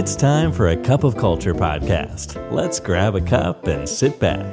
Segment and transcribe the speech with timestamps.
[0.00, 2.28] It's time for a cup of culture podcast.
[2.58, 4.52] Let's grab a cup and sit back.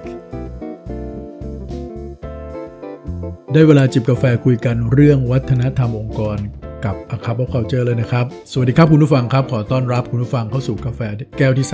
[3.51, 6.37] ได้เวลาจิบกาแฟคุยกันเรื่องวัฒนธรรมองค์กร
[6.85, 11.01] กับ A Cup of Culture เลยนะครับ สวัสดีครับคุณผู้ฟังครับ ขอต้อนรับคุณผู้ฟังเข้าสู่กาแฟ
[11.37, 11.67] แก้วที่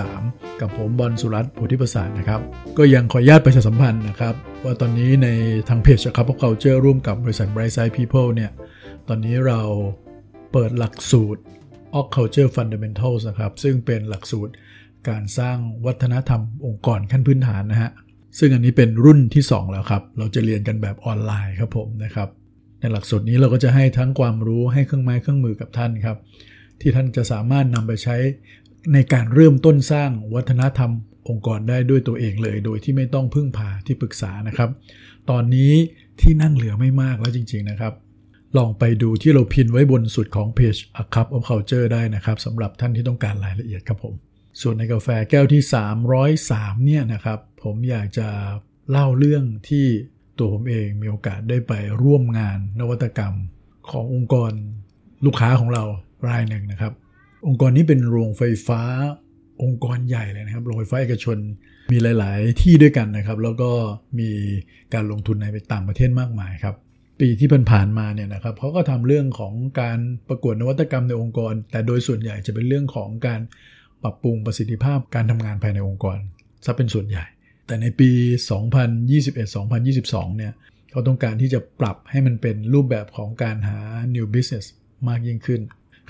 [0.00, 2.40] 303 กับผมบอลสุรัตน์โพธิประสานนะครับ
[2.78, 5.28] ก็ยังขออนุญาตประชาสัมพันธ์นะครับ ว่าตอนนี้ใน
[5.68, 8.50] ทางเพจ A Cup of Culture ร่วมกับบริษัท Brightside People เนี่ย
[9.08, 9.60] ตอนนี้เรา
[10.52, 11.42] เปิดหลักสูตร
[11.98, 14.52] o Culture Fundamentals นะครับ ซึ่งเป็นหลักสูตร
[15.08, 17.90] การสร้างวัฒนธรรมองค์กรขั้นพื้นฐานนะฮะ
[18.38, 22.28] ซึ่งอันนี้เป็นรุ่นที่ 2 แล้วครับ เราจะเรียนกันแบบออนไลน์ครับผมนะครับ
[22.80, 26.16] ในหลักสูตรนี้เราก็จะให้ทั้งความรู้ให้เครื่องไม้เครื่องมือกับท่านครับ
[26.80, 28.16] ที่ท่านจะสามารถนำไปใช้
[28.92, 30.90] ในการเริ่มต้นสร้างวัฒนธรรม
[31.28, 34.70] องค์กรได้ด้วยตัวเองเลย โดยที่ไม่ต้องพึ่งพาที่ปรึกษานะครับ
[35.30, 35.72] ตอนนี้
[36.20, 37.92] ที่นั่งเหลือไม่มากแล้วจริง ๆนะครับ
[38.56, 44.14] ลองไปดูที่เราพินไว้บนสุดของเพจ A Cup of Culture ได้นะครับสำหรับท่านที่ต้องการรายละเอียดครับผม
[44.60, 45.62] ส่วนในกาแฟแก้วที่
[46.24, 48.28] 303 เนี่ยนะครับ ผมอยากจะ
[48.90, 49.86] เล่าเรื่องที่
[50.38, 53.34] ตัวผมเองมีโอกาสได้ไปร่วมงานนวัตกรรม
[53.90, 54.52] ขององค์กร
[55.24, 55.84] ลูกค้าของเรา
[56.28, 56.92] รายหนึ่งนะครับ
[57.46, 58.82] องค์กรนี้เป็นโรงไฟฟ้า
[59.62, 61.38] องค์กรใหญ่เลยนะครับ โรงไฟฟ้าเอกชน
[61.92, 63.70] มีหลาย ๆ ที่ด้วยกันนะครับ แล้วก็
[64.18, 64.30] มี
[64.94, 66.74] การลงทุนในต่างประเทศมากมายครับ
[67.20, 73.40] ปีที่ผ่านๆมาเนี่ยนะครับเขาก็ทำเรื่องของการประกวดนวัตกรรมในองค์กร แต่โดยส่วนใหญ่จะเป็นเรื่องของการ
[74.02, 76.18] ปรับปรุงประสิทธิภาพการทำงานภายในองค์กร
[76.64, 77.24] ซะเป็นส่วนใหญ่
[77.66, 78.10] แต่ในปี
[79.04, 80.52] 2021-2022 เนี่ย
[80.90, 83.78] เขาต้องการที่จะปรับให้มันเป็นรูปแบบของการหา
[84.14, 84.66] new business
[85.08, 85.60] มากยิ่งขึ้น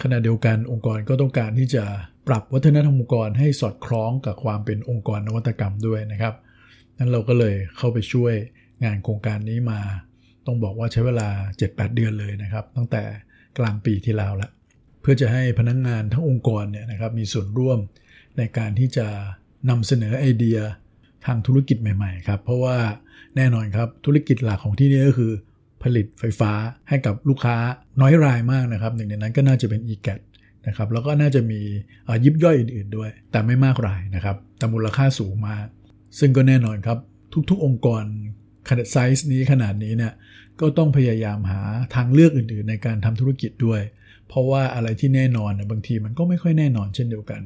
[0.03, 1.85] ขณะเดียวกันองค์กรก็ต้องการที่จะ
[2.29, 6.35] ปรับวัฒนธรรมองค์กรให้สอดคล้องกับความเป็นองค์กรนวัตกรรมด้วยนะครับ
[6.99, 8.35] นั้นเราก็เลยเข้าไปช่วย
[8.85, 9.81] งานโครงการนี้มา
[10.49, 11.29] ต้องบอกว่าใช้เวลา
[11.61, 13.03] 7-8 เดือนเลยนะครับ ตั้งแต่
[13.59, 14.51] กลางปีที่แล้วละ
[15.01, 17.79] เพื่อจะให้พนักงงานทั้งองค์กรเนี่ยนะครับมีส่วนร่วม
[18.39, 19.07] ในการที่จะ
[19.71, 20.59] นำเสนอไอเดีย
[21.27, 22.77] ทางธุรกิจใหม่ๆครับเพราะว่า
[23.37, 25.33] แน่นอนครับธุรกิจหลักของที่นี่ก็คือ
[25.83, 26.53] ผลิตไฟฟ้า
[26.89, 27.57] ให้กับลูกค้า
[28.01, 30.21] น้อยรายมากนะครับหนึ่งในนั้นก็น่าจะเป็น e g a t
[30.67, 31.61] นะครับแล้วก็น่าจะมี
[32.25, 35.67] ยิบย่อยอื่นๆด้วย แต่ไม่มากรายนะครับแต่มูลค่าสูงมาก
[36.19, 36.99] ซึ่งก็แน่นอนครับ
[37.51, 38.05] ทุกๆองค์กร
[38.69, 40.13] ขนาดไซส์นี้ขนาดนี้เนี่ย
[40.61, 41.61] ก็ต้องพยายามหา
[41.95, 43.81] ทางเลือกอื่นๆ ในการทำธุรกิจด้วย
[44.29, 47.43] เพราะว่าอะไรที่แน่นอนบางทีมันก็ไม่ค่อยแน่นอนเช่นเดียวกัน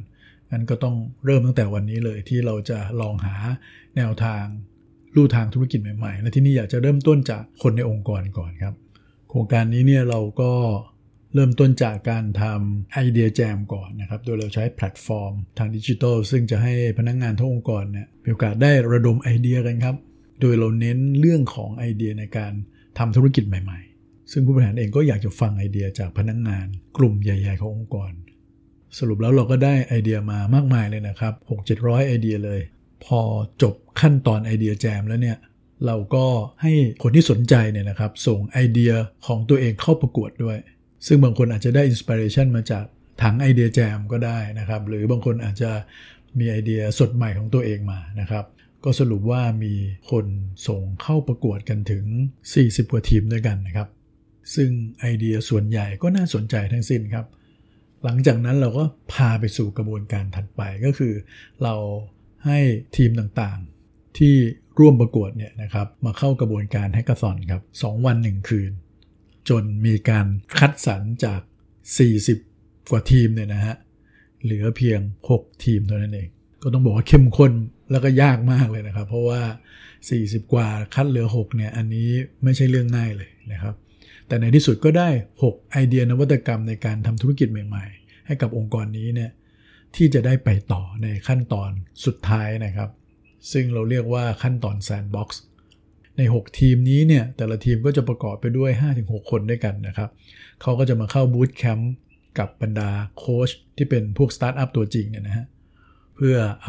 [0.51, 3.37] งั้นก็ต้องเริ่มตั้งแต่วันนี้เลยที่เราจะลองหา
[3.97, 4.45] แนวทาง
[5.15, 8.75] ลู่ทางธุรกิจใหม่ๆ และที่นี่อยากจะเริ่มต้นจากคนในองค์กรก่อนครับ
[9.31, 10.53] โครงการนี้เนี่ยเราก็
[11.35, 19.97] เริ่มต้นจากการทำ Idea Jam ก่อนนะครับ โดยเราใช้แพลตฟอร์มทางดิจิทัลซึ่งจะให้พนักงานทั้งองค์กรเนี่ยมีโอกาสได้ระดมไอเดียกันครับ
[20.43, 22.53] โดยเราเน้นเรื่องของไอเดียในการ
[22.99, 26.67] ทำธุรกิจใหม่ ๆ ซึ่งผู้บริหารเองก็อยากจะฟังไอเดียจากพนักงาน
[26.99, 28.13] กลุ่มใหญ่ ๆ ขององค์กร
[28.99, 31.35] สรุปแล้วเราก็ได้ไอเดียมามากมายเลยนะครับ
[31.71, 32.61] 6-700 ไอเดียเลย
[33.05, 33.21] พอ
[33.63, 35.39] จบขั้นตอน Idea Jam แล้วเนี่ย
[35.87, 36.27] เราก็
[36.63, 36.73] ให้
[37.03, 38.93] คนที่สนใจเนี่ยนะครับ ส่งไอเดีย
[39.27, 40.59] ของตัวเองเข้าประกวดด้วย
[41.07, 42.85] ซึ่งบางคนอาจจะได้อินสปิเรชันมาจาก
[43.23, 45.71] ถังไอเดียแจมก็ได้นะครับ หรือบางคนอาจจะ
[46.39, 48.45] มีไอเดียสดใหม่ของตัวเองมานะครับ
[48.85, 49.75] ก็สรุปว่ามี
[50.11, 50.27] คน
[50.69, 52.05] ส่งเข้าประกวดกันถึง
[52.49, 53.89] 40 กว่าทีมด้วยกันนะครับ
[54.55, 54.71] ซึ่ง
[55.01, 57.27] ไอเดียส่วนใหญ่ก็น่าสนใจทั้งสิ้นครับ
[58.05, 61.15] หลังจากนั้นเราก็พาไปสู่กระบวนการถัดไปก็คือ
[61.63, 61.75] เรา
[62.47, 62.59] ให้
[62.97, 64.35] ทีมต่างๆ ที่
[64.79, 68.73] ร่วมประกวดเนี่ยนะครับมาเข้ากระบวนการแฮกเกอร์ซอนครับ2วัน 1 คืน
[69.49, 70.27] จนมีการ
[70.59, 71.41] คัดสรรจาก
[72.17, 73.77] 40 กว่าทีมเนี่ยนะฮะ
[74.43, 75.01] เหลือเพียง
[75.33, 76.29] 6 ทีมเท่านั้นเอง
[76.63, 77.53] ก็ต้องบอกว่าเข้มข้น
[77.91, 79.41] แล้วก็ยากมากเลยนะครับ เพราะว่า
[79.99, 82.09] 40 กว่าคัดเหลือ 6 เนี่ย อันนี้
[82.45, 83.75] ไม่ใช่เรื่องง่ายเลยนะครับ
[84.27, 85.09] แต่ในที่สุดก็ได้
[85.43, 89.31] 6 ไอเดียนวัตกรรมในการทำธุรกิจใหม่ๆ ให้กับองค์กรนี้เนี่ย
[89.97, 91.71] ที่จะได้ไปต่อในขั้นตอน
[92.05, 92.91] สุดท้ายนะครับ
[93.53, 95.43] ซึ่งเราเรียกว่าขั้นตอน Sandbox
[96.19, 100.11] ใน 6 ทีมนี้เนี่ยแต่ละทีมก็จะประกอบไปด้วย 5-6 คนด้วยกันนะครับ
[100.63, 101.93] เขาก็จะมาเข้า Bootcamp
[102.39, 105.47] กับบรรดาโค้ชที่เป็นพวกสตาร์ทอัพตัวจริงเนี่ยนะฮะ
[106.23, 106.69] เพื่อ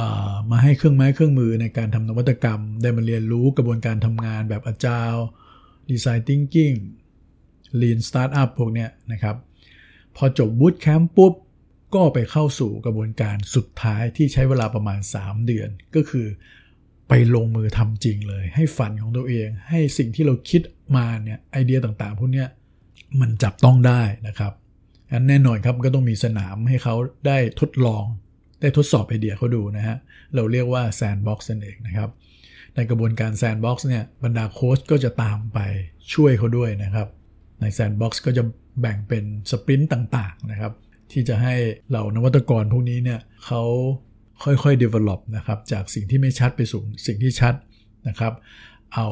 [0.52, 6.74] มาให้เครื่องไม้เครื่องมือในการทำนวัตกรรม ได้มาเรียนรู้กระบวนการทำงานแบบ Agile Design Thinking
[7.82, 9.36] Lean Startup พวกเนี้ยนะครับ
[10.16, 11.34] พอจบ Bootcamp ปุ๊บ
[11.94, 16.28] ก็ไปเข้าสู่กระบวนการสุดท้ายที่ใช้เวลาประมาณ 3 เดือน ก็คือ
[17.10, 20.62] ไปลงมือทำจริงเลย ให้ฝันของตัวเอง ให้สิ่งที่เราคิด
[20.98, 22.48] มาเนี่ยไอเดียต่างๆ พวกเนี้ย
[23.20, 24.54] มันจับต้องได้นะครับ
[25.12, 26.96] อันแน่นอนครับก็ต้องมีสนามให้เขา
[27.28, 28.04] ได้ทดลอง
[28.64, 29.98] ได้ทดสอบไอเดียเขาดูนะฮะ
[30.36, 32.10] เราเรียกว่า Sandbox นั่นเองนะครับ
[32.76, 35.60] ในกระบวนการ Sandbox เนี่ยบรรดาโค้ชก็จะตามไป
[36.14, 37.08] ช่วยเขาด้วยนะครับ
[37.62, 38.44] ใน sandbox ก็จะ
[38.82, 40.74] แบ่งเป็น sprint ต่างๆนะครับ
[41.12, 41.56] ที่จะให้
[41.90, 43.64] เหล่านวัตกรพวกนี้เนี่ยเขา
[44.44, 47.54] ค่อยๆ develop นะครับ จากสิ่งที่ไม่ชัดไปสู่สิ่งที่ชัด
[48.08, 48.34] นะครับ
[48.96, 49.08] เอา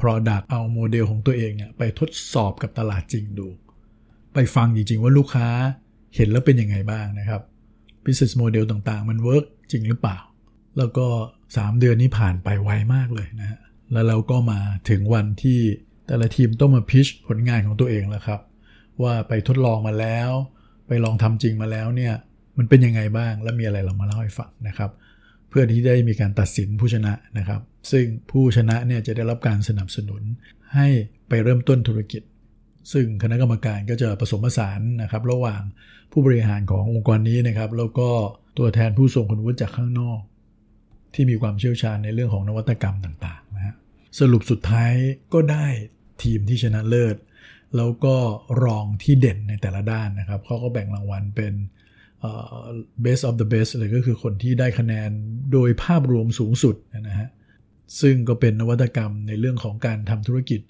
[0.00, 3.48] product เอาโมเดลของตัวเองเนี่ยไปทดสอบกับตลาดจริงดู
[4.34, 5.48] ไปฟังจริงๆว่าลูกค้า
[6.16, 7.42] เห็นแล้วเป็นยังไงบ้างนะครับ
[8.04, 10.18] business model ต่างๆ มัน work จริงหรือเปล่า
[10.78, 11.06] แล้วก็
[11.48, 13.60] 3 เดือนนี้ผ่านไปไวมากเลยนะฮะ
[13.92, 14.60] แล้วเราก็มา
[14.90, 15.58] ถึงวันที่
[16.06, 18.40] แต่ละทีมต้องมาพิชผลงานของตัวเองแล้วครับ
[19.02, 20.30] ว่าไปทดลองมาแล้ว
[20.88, 22.14] ไปลองทำจริงมาแล้วเนี่ย
[22.58, 24.90] มันเป็นยังไงบ้างและมีอะไรเรามาเล่าให้ฟังนะครับ
[25.48, 27.60] เพื่อที่ได้มีการตัดสินผู้ชนะนะครับ
[27.90, 30.22] ซึ่งผู้ชนะเนี่ยจะได้รับการสนับสนุน
[30.74, 30.86] ให้
[31.28, 32.22] ไปเริ่มต้นธุรกิจ
[32.92, 35.62] ซึ่งคณะกรรมการก็จะผสมผสานนะครับระหว่าง
[36.12, 38.08] ผู้บริหารขององค์กรนี้นะครับ แล้วก็
[38.58, 40.20] ตัวแทนผู้ทรงคุณวุฒิจากข้างนอก
[41.14, 43.74] ที่มีความเชี่ยวชาญในเรื่องของนวัตกรรมต่างๆนะฮะ
[44.18, 44.92] สรุปสุดท้าย
[45.34, 45.66] ก็ได้
[46.22, 47.16] ทีมที่ชนะเลิศ
[47.76, 48.16] แล้วก็
[48.64, 51.54] รองที่เด่นในแต่ละด้านนะครับเขาก็แบ่งรางวัลเป็น
[53.04, 55.10] best of the best เลยก็คือคนที่ได้คะแนน
[55.52, 56.76] โดยภาพรวมสูงสุด
[57.08, 57.28] นะฮะ
[58.00, 60.60] ซึ่งก็เป็นนวัตกรรมในเรื่องของการทำธุรกิจ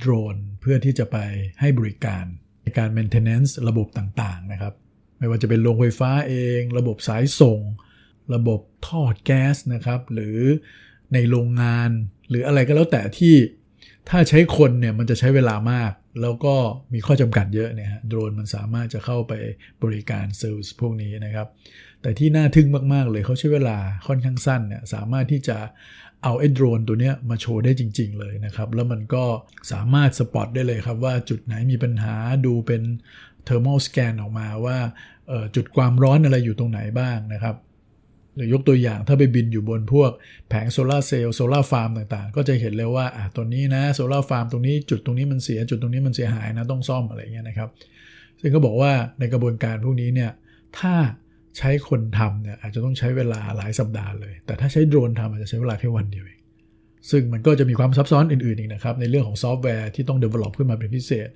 [0.00, 1.18] โดรนเพื่อที่จะไป
[1.60, 2.24] ให้บริการ
[2.62, 4.74] ในการ maintenance ระบบต่างๆนะครับ
[5.18, 7.60] ไม่ว่าจะเป็นโรงไฟฟ้าเอง ระบบสายส่ง
[8.34, 10.38] ระบบท่อแก๊สนะครับ หรือ
[11.12, 11.90] ในโรงงาน
[12.28, 13.34] หรืออะไรก็แล้วแต่ที่
[14.08, 15.92] ถ้าใช้คนเนี่ยมันจะใช้เวลามาก
[16.22, 16.54] แล้วก็
[16.92, 19.32] มีข้อจำกัดเยอะเนี่ยโดรนมันสามารถจะเข้าไป
[19.82, 21.48] บริการเซลล์พวกนี้นะครับ
[22.02, 25.58] แต่ที่น่าทึ่งมาก ๆ เลยเขาใช้เวลาค่อนข้างสั้นเนี่ยสามารถที่จะ
[26.22, 29.24] เอาไอ้โดรนตัวเนี้ยมาโชว์ได้จริง ๆ เลยนะครับ แล้วมันก็
[29.72, 32.14] สามารถสปอตได้เลยครับว่าจุดไหนมีปัญหา
[32.46, 32.82] ดูเป็น
[33.44, 34.78] thermoscan ออกมาว่า
[35.56, 37.56] จุดความร้อนอะไรอยู่ตรงไหนบ้างนะครับ
[38.36, 40.10] หรือยกตัวอย่างถ้าไปบินอยู่บนพวก
[40.48, 47.68] แผงโซลาเซลล์โซลาฟาร์มต่างๆ ก็จะเห็นเลยว่าอะตัวนี้นะโซลาฟาร์มตรงนี้จุดตรงนี้มันเสียจุดตรงนี้มันเสียหายนะต้องซ่อมอะไรเงี้ยนะครับ
[48.40, 50.30] ซึ่งก็บอกว่าในกระบวนการพวกนี้เนี่ย
[50.78, 50.94] ถ้า
[51.58, 56.40] ใช้คนทำเนี่ยอาจจะต้องใช้เวลาหลายสัปดาห์เลย แต่ถ้าใช้โดรนทำอาจจะใช้เวลาแค่วันเดียวเอง
[57.10, 61.28] ซึ่งมันก็จะมีความซับซ้อนอื่นๆอีกนะครับ ในเรื่องของซอฟต์แวร์ที่ต้อง develop ขึ้นมาเป็นพิเศษ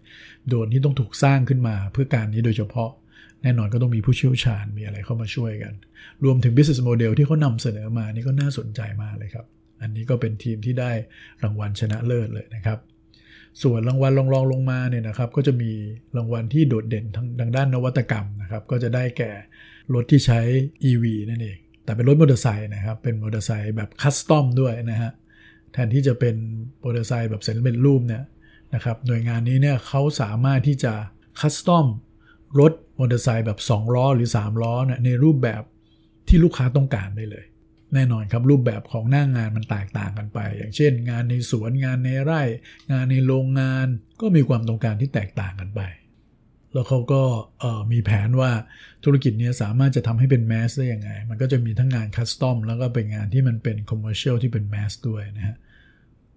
[0.49, 2.90] โดรนที่ต้องถูกสร้างขึ้นมาเพื่อการนี้โดยเฉพาะ
[3.43, 5.72] แน่นอนก็ต้องมีผู้เชี่ยวชาญมีอะไรเข้ามาช่วยกัน
[6.25, 9.46] รวมถึง business model ที่เขานำเสนอมานี่ก็น่าสนใจมากเลยครับ
[9.82, 10.90] อันนี้ก็เป็นทีมที่ได้
[11.43, 12.78] รางวัลชนะเลิศเลยนะครับ
[13.62, 15.70] ส่วนรางวัลรองรองลงมาเนี่ยนะครับก็จะมี
[16.16, 19.32] รางวัลที่โดดเด่นทางทางด้านนวัตกรรมนะครับก็จะได้แก่
[19.94, 20.40] รถที่ใช้
[20.90, 25.12] EV นั่นเอง แต่เป็นรถมอเตอร์ไซค์นะครับเป็นมอเตอร์ไซค์แบบ custom ด้วยนะฮะ
[25.72, 26.36] แทนที่จะเป็น
[26.82, 28.24] มอเตอร์ไซค์แบบเซ็นเป็นรูปเนี่ย
[28.74, 30.92] นะครับหน่วยงานนี้เนี่ยเขาสามารถที่จะ
[31.40, 31.87] custom
[32.60, 35.62] รถมอเตอร์ไซค์แบบ 2 ล้อหรือ 3 ล้อนะในรูปแบบ
[36.28, 37.44] ที่ลูกค้าต้องการได้เลย
[37.94, 42.42] แน่นอนครับรูปแบบของหน้างานมันแตกต่างกันไป อย่างเช่น งานในสวนงานในไร่
[42.92, 43.86] งานในโรงงาน
[44.20, 45.81] ก็มีความต้องการที่แตกต่างกันไป
[46.72, 47.22] แล้วเขาก็
[47.92, 48.50] มีแผนว่า
[49.04, 55.56] ธุรกิจนี้สามารถจะทำให้เป็น mass ได้ยังไง มันก็จะมีทั้งงาน custom แล้วก็เป็นงานที่มันเป็น commercial ที่เป็น mass ด้วยนะฮะ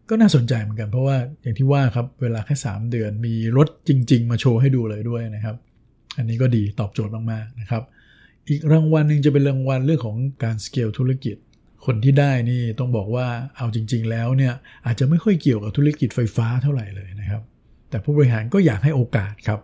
[0.10, 5.56] ก็น่าสนใจเหมือนกันเพราะว่าอย่างที่ว่าครับเวลาแค่ 3 เดือนมีรถจริง ๆ มาโชว์ให้ดูเลยด้วยนะครับ
[6.18, 7.84] อันนี้ก็ดีตอบโจทย์มากๆนะครับ
[8.50, 11.38] อีกรางวัลหนึ่งจะเป็นรางวัลเรื่องของการสเกลธุรกิจ
[11.86, 13.28] คนที่ได้นี่ต้องบอกว่า
[13.58, 14.54] เอาจริง ๆ แล้วเนี่ย
[14.86, 17.42] อาจจะไม่ค่อยเกี่ยวกับธุรกิจไฟฟ้าเท่าไหร่เลยนะครับ
[17.90, 19.60] แต่ผู้บริหารก็อยากให้โอกาสครับ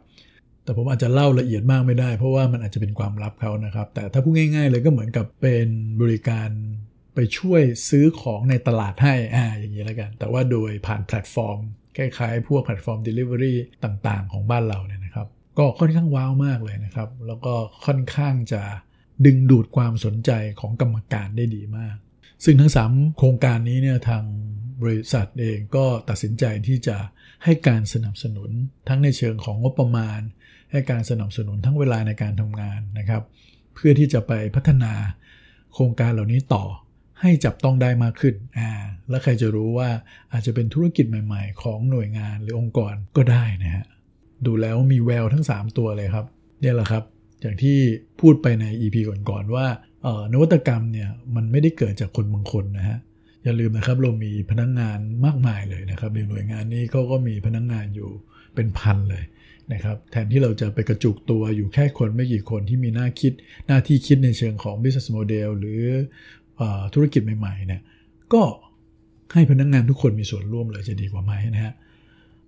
[0.64, 5.68] แต่ผมอาจจะเล่าละเอียดมากไม่ได้ เพราะว่ามันอาจจะเป็นความลับเขานะครับ แต่ถ้าพูดง่าย ๆ เลยก็เหมือนกับเป็น
[6.02, 6.50] บริการ
[7.16, 11.60] ไปช่วยซื้อของในตลาดให้อ่าอย่างนี้แล้วกัน แต่ว่าโดยผ่านแพลตฟอร์ม
[11.98, 17.54] คล้ายๆพวกแพลตฟอร์ม Delivery ต่างๆ ของบ้านเราเนี่ยนะครับ ก็ค่อนข้างว้าวมากเลยนะครับ แล้วก็
[17.86, 18.62] ค่อนข้างจะ
[19.26, 21.96] ดึงดูดความสนใจของกรรมการได้ดีมาก
[22.44, 24.24] ซึ่งทั้ง 3 โครงการนี้เนี่ยทาง
[24.82, 26.98] บริษัทเองก็ตัดสินใจที่จะ
[27.44, 28.50] ให้การสนับสนุน
[28.90, 30.20] ทั้งในเชิงของงบประมาณ
[30.72, 33.24] ให้การสนับสนุนทั้งเวลาในการทำงานนะครับ
[33.74, 34.94] เพื่อที่จะไปพัฒนา
[35.74, 36.66] โครงการเหล่านี้ต่อ
[37.22, 38.70] ให้จับต้องได้มากขึ้นอ่า
[39.10, 39.90] แล้วใครจะรู้ว่า
[40.32, 43.86] อาจจะเป็นธุรกิจใหม่ ๆ ของหน่วยงานหรือองค์กรก็ได้นะฮะ
[44.48, 46.26] ดูแล้วมีแววทั้ง 3 ตัวเลยครับ
[46.62, 47.04] เนี่ยแหละครับ
[47.42, 47.78] อย่างที่
[48.22, 48.96] พูดไปใน EP
[49.30, 49.66] ก่อนๆว่า
[50.34, 52.98] นวัตกรรมเนี่ยมันไม่ได้เกิดจากคนบางคนนะฮะ
[53.44, 58.10] อย่าลืมนะครับเรามีพนักงงานมากมายเลยนะครับในหน่วยงานนี้เขาก็มีพนักงงานอยู่
[58.56, 59.24] เป็นพันเลย
[59.74, 63.34] นะครับแทนที่เราจะไปกระจุกตัวอยู่แค่คนไม่กี่คนที่มีหน้าคิด
[63.68, 65.82] หน้าที่คิดในเชิงของ business model หรือ
[66.60, 66.62] อ
[66.94, 67.82] ธุรกิจใหม่ๆเนี่ย
[68.34, 68.44] ก็
[69.34, 71.74] ให้พนักงงานทุกคนมีส่วนร่วมเลยจะดีกว่าไหมนะฮะ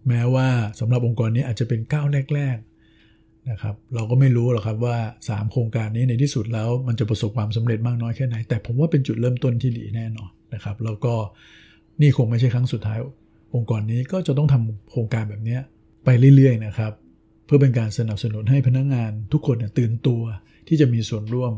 [0.07, 0.47] แม้ว่า
[0.79, 4.97] สำหรับองค์กรนี้อาจจะเป็นก้าวแรกๆนะครับเราก็ไม่รู้หรอกครับว่า
[5.27, 11.13] 3 โครงการนี้ในที่สุดแล้วมันจะประสบความสำเร็จมากน้อยแค่ไหน แต่ผมว่าเป็นจุดเริ่มต้นที่ดีแน่นอนนะครับแล้วก็
[12.01, 12.97] นี่คงไม่ใช่ครั้งสุดท้าย
[13.55, 15.57] องค์กรนี้ก็จะต้องทำโครงการแบบนี้
[16.05, 16.93] ไปเรื่อยๆนะครับ
[17.45, 20.21] เพื่อเป็นการสนับสนุนให้พนักงงานทุกคนตื่นตัว
[20.67, 21.51] ที่จะมีส่วนร่วม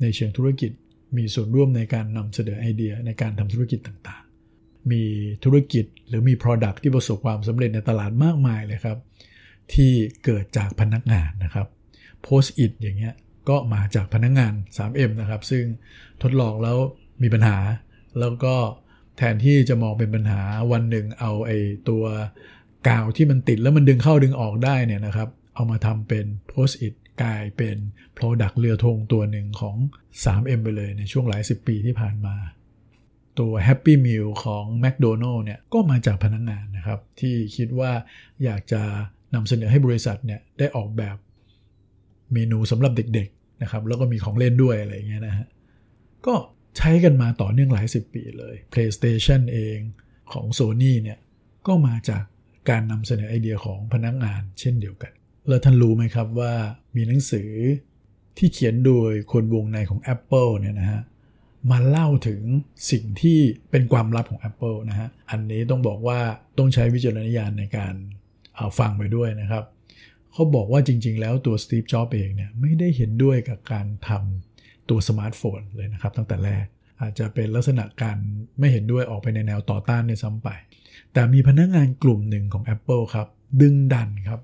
[0.00, 0.70] ในเชิงธุรกิจ
[1.16, 5.02] มีส่วนร่วมในการนำเสนอไอเดียในการทำธุรกิจต่างๆ มี
[5.44, 8.98] ธุรกิจ หรือมี Product ที่ประสบความสำเร็จในตลาดมากมายเลยครับ
[9.74, 9.92] ที่
[10.24, 11.66] เกิดจากพนักงานนะครับ
[12.26, 13.14] Post it อย่างเงี้ย
[13.48, 15.64] ก็มาจากพนักงงาน 3M นะครับ ซึ่ง
[16.22, 16.76] ทดลองแล้ว
[17.22, 17.58] มีปัญหา
[18.20, 18.54] แล้วก็
[19.16, 20.40] แทนที่จะมองเป็นปัญหา
[20.72, 21.58] วันหนึ่งเอาไอ้
[21.88, 22.04] ตัว
[22.88, 27.76] กาวที่มันติดแล้วมันดึงเข้าดึงออกได้เนี่ยนะครับ เอามาทำเป็น Post it กลายเป็น
[28.18, 29.76] Product เรือธงตัวหนึ่งของ
[30.24, 32.36] 3M ไปเลยในช่วงหลายสิบปีที่ผ่านมา
[33.38, 37.92] ตัว Happy Meal ของ McDonald เนี่ยก็มาจากพนักงงานนะครับ ที่คิดว่า
[38.44, 38.82] อยากจะ
[39.34, 41.16] นำเสนอให้บริษัทเนี่ยได้ออกแบบ
[42.32, 45.46] เมนูสำหรับเด็กๆนะครับแล้วก็มีของเล่นด้วยอะไรเงี้ยนะฮะ
[46.26, 46.34] ก็
[46.78, 49.78] ใช้กันมาต่อเนื่องหลายสิบปีเลย PlayStation เอง
[50.32, 51.18] ของ Sony เนี่ย
[51.66, 52.24] ก็มาจาก
[52.70, 55.12] การนำเสนอไอเดียของพนักงานเช่นเดียวกัน
[55.48, 56.52] แล้วท่านรู้ไหมครับว่า
[56.96, 57.50] มีหนังสือ
[58.38, 61.02] ที่เขียนโดยคนวงในของ Apple เนี่ยนะฮะ
[61.70, 62.40] มาเล่าถึง
[62.90, 63.38] สิ่งที่
[63.70, 66.20] เป็นความลับของ Apple นะฮะ อันนี้ต้องบอกว่า
[66.58, 67.94] ต้องใช้วิจารณญาณในการ
[68.56, 69.64] เอาฟังไปด้วยนะครับ
[70.32, 76.64] เขาบอกว่าจริง ๆ แล้วตัวสตีฟจ็อบส์เองเนี่ยไม่ได้เห็นด้วยกับการทำตัวสมาร์ทโฟนเลยนะครับ ตั้งแต่แรก
[77.00, 78.16] อาจจะเป็นลักษณะการ
[78.58, 80.48] ไม่เห็นด้วยออกไปในแนวต่อต้านด้วยซ้ำไป
[81.12, 83.28] แต่มีพนักงานกลุ่มหนึ่งของ Apple ครับ
[83.60, 84.40] ดึงดันครับ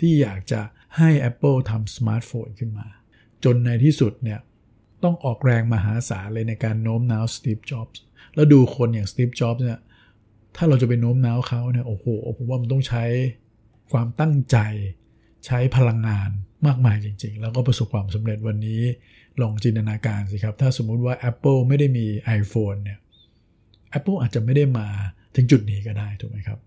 [0.00, 0.60] ที่อยากจะ
[0.96, 2.86] ให้ Apple ทำสมาร์ทโฟนขึ้นมา
[3.44, 4.38] จนในที่สุดเนี่ย
[5.04, 8.00] ต้องออกแรงมหาศาลเลยในการโน้มน้าวสตีฟจ็อบส์
[8.34, 9.78] แล้วดูคนอย่างสตีฟจ็อบส์เนี่ย
[10.56, 13.04] ถ้าเราจะไปโน้มน้าวเขาเนี่ยโอ้โหผมว่ามันต้องใช้
[13.92, 14.58] ความตั้งใจ
[15.46, 16.30] ใช้พลังงาน
[16.66, 18.80] มากมายจริง ๆ แล้วก็ประสบความสำเร็จวันนี้
[19.42, 22.06] ลองจินตนาการสิครับ ถ้าสมมุติว่า Apple ไม่ได้มี
[22.38, 22.98] iPhone เนี่ย
[23.98, 24.86] Apple อาจจะไม่ได้มา
[25.34, 26.58] ถึงจุดนี้ก็ได้ถูกไหมครับ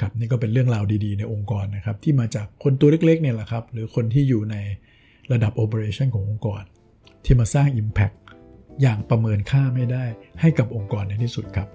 [0.00, 4.56] ครับนี่ก็เป็นเรื่องราวดีๆ ในองค์กรนะครับ ที่มาจากคนตัวเล็กๆเนี่ยแหละครับ หรือคนที่อยู่ใน
[5.32, 6.62] ระดับ Operation ขององค์กร
[7.24, 8.16] ที่มาสร้าง Impact
[8.82, 10.04] อย่างประเมินค่าไม่ได้
[10.40, 11.68] ให้กับองค์กรในที่สุดครับ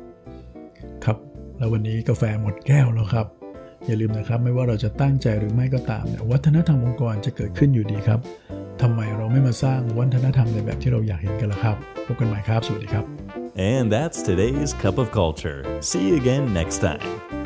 [1.05, 1.17] ครับ
[1.57, 3.27] แล้ววันนี้กาแฟหมดแก้วแล้วครับ
[3.87, 8.19] อย่าลืมนะครับไม่ว่าเราจะตั้งใจหรือไม่ก็ตามเนี่ยวัฒนธรรมองค์กรจะเกิดขึ้นอยู่ดีครับ
[8.81, 13.05] ทำไมเราไม่มาสร้างวัฒนธรรมในแบบที่เราอยากเห็นกันล่ะครับพบกันใหม่ครับสวัสดีครับ
[13.73, 15.59] And that's today's Cup of Culture.
[15.89, 17.42] See you again next time.